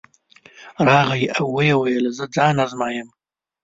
راغی 0.87 1.23
او 1.37 1.45
ویې 1.55 1.75
ویل 1.79 2.05
زه 2.17 2.25
ځان 2.35 2.55
ازمایم. 2.65 3.07